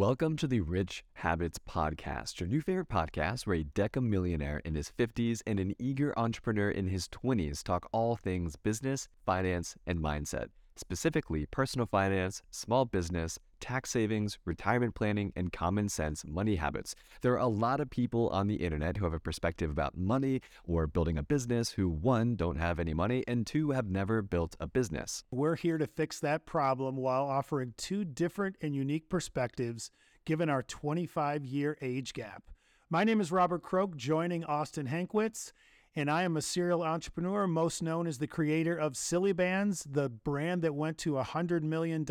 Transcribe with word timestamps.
Welcome 0.00 0.38
to 0.38 0.46
the 0.46 0.62
Rich 0.62 1.04
Habits 1.12 1.58
Podcast, 1.58 2.40
your 2.40 2.48
new 2.48 2.62
favorite 2.62 2.88
podcast 2.88 3.46
where 3.46 3.56
a 3.56 3.64
deca 3.64 4.02
millionaire 4.02 4.62
in 4.64 4.74
his 4.74 4.90
50s 4.98 5.42
and 5.46 5.60
an 5.60 5.74
eager 5.78 6.18
entrepreneur 6.18 6.70
in 6.70 6.86
his 6.88 7.06
20s 7.08 7.62
talk 7.62 7.86
all 7.92 8.16
things 8.16 8.56
business, 8.56 9.08
finance, 9.26 9.76
and 9.86 9.98
mindset 9.98 10.46
specifically 10.76 11.46
personal 11.46 11.86
finance, 11.86 12.42
small 12.50 12.84
business, 12.84 13.38
tax 13.60 13.90
savings, 13.90 14.38
retirement 14.44 14.94
planning, 14.94 15.32
and 15.36 15.52
common 15.52 15.88
sense 15.88 16.24
money 16.26 16.56
habits. 16.56 16.94
There 17.20 17.32
are 17.34 17.38
a 17.38 17.46
lot 17.46 17.80
of 17.80 17.90
people 17.90 18.28
on 18.30 18.46
the 18.46 18.56
internet 18.56 18.96
who 18.96 19.04
have 19.04 19.14
a 19.14 19.20
perspective 19.20 19.70
about 19.70 19.96
money 19.96 20.40
or 20.64 20.86
building 20.86 21.18
a 21.18 21.22
business 21.22 21.72
who, 21.72 21.88
one, 21.88 22.36
don't 22.36 22.56
have 22.56 22.78
any 22.78 22.94
money, 22.94 23.22
and 23.28 23.46
two, 23.46 23.70
have 23.70 23.88
never 23.88 24.22
built 24.22 24.56
a 24.58 24.66
business. 24.66 25.24
We're 25.30 25.56
here 25.56 25.78
to 25.78 25.86
fix 25.86 26.20
that 26.20 26.46
problem 26.46 26.96
while 26.96 27.24
offering 27.24 27.74
two 27.76 28.04
different 28.04 28.56
and 28.60 28.74
unique 28.74 29.08
perspectives 29.08 29.90
given 30.24 30.48
our 30.48 30.62
25 30.62 31.44
year 31.44 31.76
age 31.80 32.12
gap. 32.12 32.44
My 32.88 33.04
name 33.04 33.20
is 33.20 33.30
Robert 33.30 33.62
Croak, 33.62 33.96
joining 33.96 34.44
Austin 34.44 34.88
Hankwitz 34.88 35.52
and 35.96 36.10
I 36.10 36.22
am 36.22 36.36
a 36.36 36.42
serial 36.42 36.82
entrepreneur, 36.82 37.46
most 37.46 37.82
known 37.82 38.06
as 38.06 38.18
the 38.18 38.26
creator 38.26 38.76
of 38.76 38.96
Silly 38.96 39.34
Bandz, 39.34 39.84
the 39.90 40.08
brand 40.08 40.62
that 40.62 40.74
went 40.74 40.98
to 40.98 41.14
$100 41.14 41.62
million. 41.62 42.06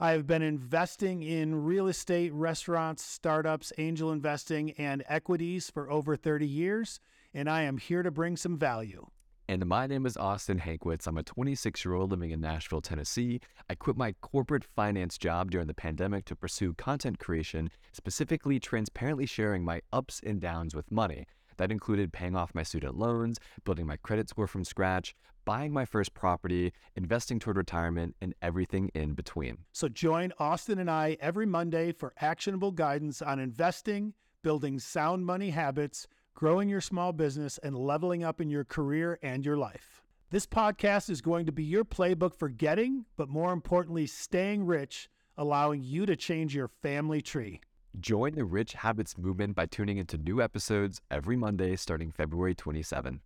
I 0.00 0.10
have 0.10 0.26
been 0.26 0.42
investing 0.42 1.22
in 1.22 1.64
real 1.64 1.86
estate, 1.86 2.32
restaurants, 2.32 3.04
startups, 3.04 3.72
angel 3.78 4.10
investing, 4.10 4.72
and 4.72 5.04
equities 5.08 5.70
for 5.70 5.90
over 5.90 6.16
30 6.16 6.46
years, 6.46 6.98
and 7.32 7.48
I 7.48 7.62
am 7.62 7.78
here 7.78 8.02
to 8.02 8.10
bring 8.10 8.36
some 8.36 8.58
value. 8.58 9.06
And 9.46 9.64
my 9.66 9.86
name 9.86 10.06
is 10.06 10.16
Austin 10.16 10.58
Hankwitz. 10.58 11.06
I'm 11.06 11.18
a 11.18 11.22
26 11.22 11.84
year 11.84 11.94
old 11.94 12.10
living 12.10 12.30
in 12.30 12.40
Nashville, 12.40 12.80
Tennessee. 12.80 13.40
I 13.68 13.74
quit 13.74 13.96
my 13.96 14.14
corporate 14.22 14.64
finance 14.64 15.18
job 15.18 15.50
during 15.50 15.66
the 15.66 15.74
pandemic 15.74 16.24
to 16.26 16.36
pursue 16.36 16.72
content 16.72 17.18
creation, 17.18 17.70
specifically 17.92 18.58
transparently 18.58 19.26
sharing 19.26 19.62
my 19.62 19.82
ups 19.92 20.20
and 20.24 20.40
downs 20.40 20.74
with 20.74 20.90
money. 20.90 21.26
That 21.56 21.70
included 21.70 22.12
paying 22.12 22.36
off 22.36 22.54
my 22.54 22.62
student 22.62 22.96
loans, 22.96 23.38
building 23.64 23.86
my 23.86 23.96
credit 23.96 24.28
score 24.28 24.46
from 24.46 24.64
scratch, 24.64 25.14
buying 25.44 25.72
my 25.72 25.84
first 25.84 26.14
property, 26.14 26.72
investing 26.96 27.38
toward 27.38 27.56
retirement, 27.56 28.16
and 28.20 28.34
everything 28.42 28.90
in 28.94 29.14
between. 29.14 29.58
So 29.72 29.88
join 29.88 30.32
Austin 30.38 30.78
and 30.78 30.90
I 30.90 31.16
every 31.20 31.46
Monday 31.46 31.92
for 31.92 32.14
actionable 32.18 32.70
guidance 32.70 33.20
on 33.22 33.38
investing, 33.38 34.14
building 34.42 34.78
sound 34.78 35.26
money 35.26 35.50
habits, 35.50 36.06
growing 36.34 36.68
your 36.68 36.80
small 36.80 37.12
business, 37.12 37.58
and 37.58 37.76
leveling 37.76 38.24
up 38.24 38.40
in 38.40 38.50
your 38.50 38.64
career 38.64 39.18
and 39.22 39.44
your 39.44 39.56
life. 39.56 40.02
This 40.30 40.46
podcast 40.46 41.10
is 41.10 41.20
going 41.20 41.46
to 41.46 41.52
be 41.52 41.62
your 41.62 41.84
playbook 41.84 42.34
for 42.34 42.48
getting, 42.48 43.04
but 43.16 43.28
more 43.28 43.52
importantly, 43.52 44.06
staying 44.06 44.66
rich, 44.66 45.08
allowing 45.36 45.82
you 45.82 46.06
to 46.06 46.16
change 46.16 46.54
your 46.54 46.68
family 46.68 47.22
tree. 47.22 47.60
Join 48.00 48.34
the 48.34 48.44
Rich 48.44 48.72
Habits 48.72 49.16
movement 49.16 49.54
by 49.54 49.66
tuning 49.66 49.98
into 49.98 50.18
new 50.18 50.42
episodes 50.42 51.00
every 51.12 51.36
Monday 51.36 51.76
starting 51.76 52.10
February 52.10 52.52
27. 52.52 53.20